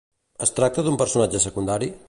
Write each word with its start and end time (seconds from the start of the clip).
Es 0.45 0.53
tracta 0.59 0.85
d'un 0.87 0.97
personatge 1.03 1.45
secundari? 1.47 1.95